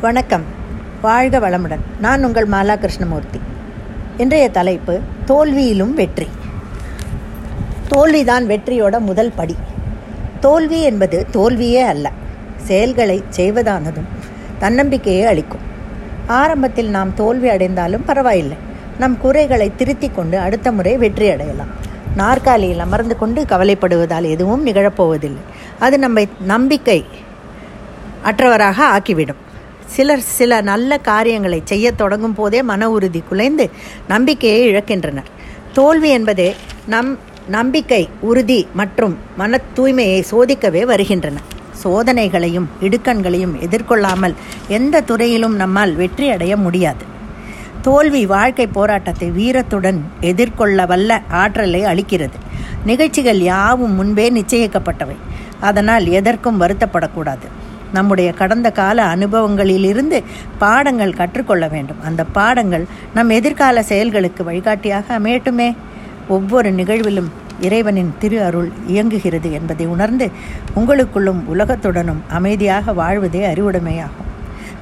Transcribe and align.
வணக்கம். 0.00 0.42
வாழ்க 1.02 1.38
வளமுடன். 1.38 1.78
நான் 2.00 2.24
உங்கள் 2.24 2.48
மாலா 2.48 2.78
கிருஷ்ணமூர்த்தி. 2.78 3.40
இன்றைய 4.16 4.48
தலைப்பு 4.48 5.00
தோல்வியிலும் 5.26 5.94
வெற்றி. 5.94 6.28
தோல்விதான் 7.88 8.46
வெற்றியோட 8.46 8.98
முதல் 8.98 9.32
படி. 9.36 9.56
தோல்வி 10.40 10.82
என்பது 10.82 11.26
தோல்வியே 11.30 11.80
அல்ல. 11.80 12.10
செயல்களை 12.56 13.24
செய்வதானதும் 13.36 14.08
தன்னம்பிக்கையை 14.58 15.24
அளிக்கும். 15.24 15.60
ஆரம்பத்தில் 16.26 16.90
நாம் 16.90 17.14
தோல்வி 17.14 17.48
அடைந்தாலும் 17.48 18.04
பரவாயில்லை. 18.04 18.56
நம் 18.98 19.18
குறைகளை 19.18 19.72
திருத்தி 19.76 20.10
கொண்டு 20.10 20.38
அடுத்த 20.38 20.72
முறை 20.72 20.96
வெற்றி 20.96 21.30
அடையலாம். 21.30 21.68
நாற்காலியில் 22.16 22.78
அமர்ந்து 22.78 23.18
கொண்டு 23.18 23.42
கவலைப்படுவதால் 23.42 24.30
எதுவும் 24.30 24.66
நிகழப்போவதில்லை. 24.66 25.42
அது 25.78 25.98
நம்மை 25.98 26.28
நம்பிக்கை 26.40 27.04
அற்றவராக 28.24 28.98
ஆக்கிவிடும். 28.98 29.48
சிலர் 29.94 30.24
சில 30.36 30.60
நல்ல 30.70 30.98
காரியங்களை 30.98 31.60
செய்ய 31.64 31.86
தொடங்கும் 31.92 32.34
போதே 32.34 32.60
மன 32.70 32.90
உறுதி 32.90 33.20
குலைந்து 33.28 33.64
நம்பிக்கையை 34.08 34.62
இழக்கின்றனர். 34.70 35.28
தோல்வி 35.72 36.10
என்பதே 36.10 36.48
நம் 36.86 37.10
நம்பிக்கை 37.48 38.02
உறுதி 38.20 38.58
மற்றும் 38.80 39.14
மன 39.36 39.60
தூய்மையை 39.76 40.20
சோதிக்கவே 40.30 40.82
வருகின்றன. 40.84 41.38
சோதனைகளையும் 41.84 42.66
இடுக்கண்களையும் 42.80 43.54
எதிர்கொள்ளாமல் 43.66 44.34
எந்த 44.68 45.00
துறையிலும் 45.00 45.56
நம்மால் 45.56 45.94
வெற்றி 45.94 46.28
அடைய 46.30 46.56
முடியாது. 46.56 47.04
தோல்வி 47.82 48.22
வாழ்க்கை 48.26 48.66
போராட்டத்தை 48.66 49.28
வீரத்துடன் 49.30 50.00
எதிர்கொள்ள 50.30 50.86
வல்ல 50.86 51.20
ஆற்றலை 51.42 51.82
அளிக்கிறது. 51.82 52.38
நிகழ்ச்சிகள் 52.84 53.40
யாவும் 53.52 53.94
முன்பே 53.94 54.26
நிச்சயிக்கப்பட்டவை. 54.30 55.16
அதனால் 55.60 56.06
எதற்கும் 56.18 56.60
வருத்தப்படக்கூடாது. 56.60 57.46
நம்முடைய 57.92 58.32
கடந்த 58.32 58.70
கால 58.70 59.16
அனுபவங்களிலிருந்து 59.16 60.22
பாடங்கள் 60.58 61.12
கற்றுக்கொள்ள 61.12 61.68
வேண்டும். 61.68 62.02
அந்த 62.04 62.24
பாடங்கள் 62.24 62.86
நம் 63.14 63.28
எதிர்கால 63.28 63.82
செயல்களுக்கு 63.82 64.44
வழிகாட்டியாக 64.44 65.18
அமையட்டுமே. 65.18 65.76
ஒவ்வொரு 66.28 66.72
நிகழ்விலும் 66.72 67.30
இறைவனின் 67.60 68.14
திரு 68.18 68.42
அருள் 68.42 68.70
இயங்குகிறது 68.86 69.52
என்பதை 69.52 69.86
உணர்ந்து 69.86 70.30
உங்களுக்குள்ளும் 70.76 71.42
உலகத்துடனும் 71.54 72.20
அமைதியாக 72.28 72.92
வாழ்வதே 72.92 73.52
அறிவுடைமையாகும். 73.52 74.28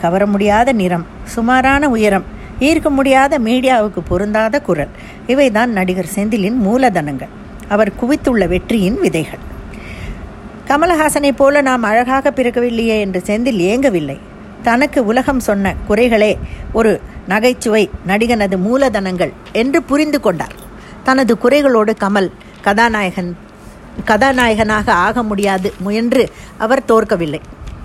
கவர 0.00 0.26
முடியாத 0.26 0.72
நிறம் 0.72 1.06
சுமாரான 1.24 1.88
உயரம் 1.88 2.24
ஈர்க்க 2.60 2.90
முடியாத 2.90 3.38
மீடியாவுக்கு 3.38 4.00
பொருந்தாத 4.08 4.60
குரல் 4.60 4.88
இவைதான் 5.26 5.66
நடிகர் 5.66 6.10
செந்திலின் 6.14 6.56
மூலதனங்கள். 6.64 7.32
அவர் 7.68 7.92
குவித்துள்ள 8.00 8.48
வெற்றியின் 8.48 9.00
விதைகள். 9.00 9.52
கமலஹாசனை 10.68 11.30
போல 11.32 11.60
நாம் 11.60 11.82
அழகாக 11.82 12.30
பிறக்கவில்லையே 12.30 12.96
என்று 13.04 13.20
செந்தில் 13.26 13.60
ஏங்கவில்லை. 13.70 14.16
தனக்கு 14.62 15.00
உலகம் 15.04 15.40
சொன்ன 15.40 15.74
குறைகளே 15.88 16.30
ஒரு 16.72 16.92
நகைச்சுவை 17.28 17.82
நடிகனது 18.06 18.56
மூலதனங்கள் 18.66 19.32
என்று 19.52 19.82
புரிந்து 19.82 20.20
கொண்டார். 20.20 20.54
தனது 21.02 21.32
குறைகளோடு 21.42 21.94
கமல் 22.04 22.30
கதாநாயகன் 22.62 23.30
கதாநாயகனாக 24.04 24.88
ஆக 25.06 25.22
முடியாது 25.22 25.68
முயன்று 25.78 26.24
அவர் 26.58 26.84
தோற்கவில்லை. 26.84 27.40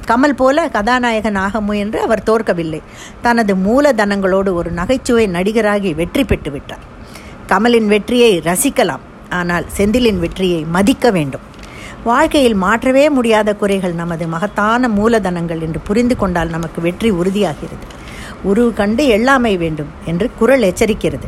கமல் 0.08 0.38
போல 0.42 0.68
கதாநாயகன் 0.70 1.36
ஆக 1.36 1.62
முயன்று 1.62 2.00
அவர் 2.02 2.24
தோற்கவில்லை. 2.24 2.82
தனது 3.22 3.56
மூலதனங்களோடு 3.68 4.54
ஒரு 4.54 4.72
நகைச்சுவை 4.72 5.28
நடிகராகி 5.28 5.92
வெற்றி 5.96 6.24
பெற்று 6.24 6.52
விட்டார் 6.52 6.86
கமலின் 7.52 7.88
வெற்றியை 7.88 8.34
ரசிக்கலாம் 8.50 9.06
ஆனால் 9.30 9.66
செந்திலின் 9.78 10.20
வெற்றியை 10.20 10.62
மதிக்க 10.76 11.12
வேண்டும். 11.12 11.46
வாழ்க்கையில் 12.04 12.56
மாற்றவே 12.64 13.10
முடியாத 13.10 13.50
குறைகள் 13.56 13.94
நமது 13.94 14.28
மகத்தான 14.28 14.90
மூலதனங்கள் 14.90 15.62
என்று 15.62 15.80
புரிந்து 15.88 16.16
கொண்டால் 16.16 16.50
நமக்கு 16.50 16.82
வெற்றி 16.82 17.10
உறுதியாகிறது. 17.12 17.86
உருவு 18.44 18.74
கண்டு 18.74 19.04
எல்லாமை 19.18 19.58
வேண்டும் 19.58 19.90
என்று 20.06 20.28
குரல் 20.40 20.62
எச்சரிக்கிறது. 20.62 21.28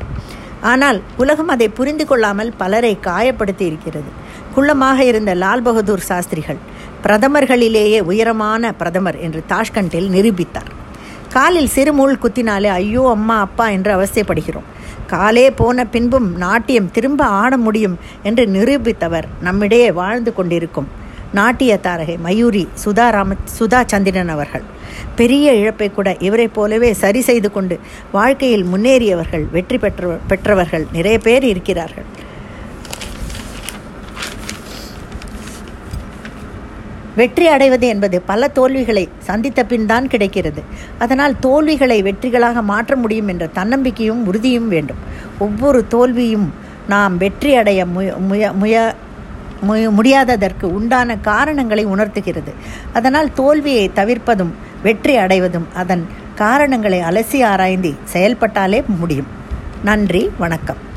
ஆனால் 0.61 1.01
உலகம் 1.17 1.47
அதை 1.47 1.67
புரிந்து 1.69 2.05
கொள்ளாமல் 2.05 2.51
பலரை 2.57 2.93
காயப்படுத்தி 3.07 3.65
இருக்கிறது. 3.71 4.09
குள்ளமாக 4.55 4.99
இருந்த 4.99 5.35
லால் 5.35 5.61
பகதூர் 5.61 6.07
சாஸ்திரிகள் 6.09 6.61
பிரதமர்களிலேயே 7.03 7.99
உயரமான 8.11 8.73
பிரதமர் 8.73 9.17
என்று 9.19 9.43
தாஷ்கண்டில் 9.49 10.09
நிரூபித்தார். 10.15 10.71
காலில் 11.33 11.73
சிறுமூல் 11.75 12.21
குத்தினாலே 12.23 12.69
ஐயோ 12.81 13.09
அம்மா 13.09 13.39
அப்பா 13.39 13.67
என்று 13.69 13.91
அவஸ்தைப்படுகிறோம். 13.97 14.69
காலே 15.13 15.45
போன 15.59 15.85
பின்பும் 15.93 16.29
நாட்டியம் 16.43 16.91
திரும்ப 16.95 17.21
ஆட 17.41 17.53
முடியும் 17.67 17.95
என்று 18.27 18.43
நிரூபித்தவர் 18.55 19.27
நம்மிடையே 19.47 19.89
வாழ்ந்து 20.01 20.33
கொண்டிருக்கும் 20.39 20.89
நாட்டிய 21.39 21.73
தாரகை 21.83 22.15
மயூரி 22.25 22.63
சுதா 22.83 23.05
ராம 23.15 23.35
சுதா 23.57 23.79
சந்திரன் 23.91 24.31
அவர்கள். 24.33 24.65
பெரிய 25.19 25.53
இழப்பை 25.59 25.87
கூட 25.91 26.09
இவரை 26.27 26.47
போலவே 26.57 26.89
சரி 27.03 27.21
செய்து 27.27 27.49
கொண்டு 27.51 27.75
வாழ்க்கையில் 28.17 28.65
முன்னேறியவர்கள் 28.73 29.45
வெற்றி 29.55 29.77
பெற்ற 29.83 30.17
பெற்றவர்கள் 30.31 30.85
நிறைய 30.95 31.17
பேர் 31.27 31.45
இருக்கிறார்கள். 31.51 32.07
வெற்றி 37.15 37.47
அடைவது 37.47 37.87
என்பது 37.87 38.21
பல 38.21 38.47
தோல்விகளை 38.47 39.09
சந்தித்த 39.17 39.65
பின் 39.65 39.85
தான் 39.85 40.07
கிடைக்கிறது. 40.07 40.61
அதனால் 40.99 41.39
தோல்விகளை 41.39 42.01
வெற்றிகளாக 42.01 42.61
மாற்ற 42.61 42.95
முடியும் 42.95 43.27
என்ற 43.27 43.47
தன்னம்பிக்கையும் 43.47 44.25
உறுதியும் 44.25 44.67
வேண்டும். 44.67 45.01
ஒவ்வொரு 45.39 45.85
தோல்வியும் 45.87 46.53
நாம் 46.87 47.17
வெற்றி 47.17 47.55
அடைய 47.55 47.85
முய 47.85 48.17
முய 48.19 48.93
முய 49.69 49.89
முடியாததற்கு 49.97 50.63
உண்டான 50.63 51.17
காரணங்களை 51.17 51.83
உணர்த்துகிறது. 51.85 52.53
அதனால் 52.93 53.33
தோல்வியை 53.33 53.91
தவிர்ப்பதும் 53.95 54.53
வெற்றி 54.83 55.15
அடைவதும் 55.15 55.67
அதன் 55.73 56.05
காரணங்களை 56.35 56.99
அலசி 56.99 57.41
ஆராய்ந்து 57.45 57.93
செயல்பட்டாலே 58.13 58.81
முடியும். 58.99 59.27
நன்றி 59.83 60.31
வணக்கம். 60.37 60.89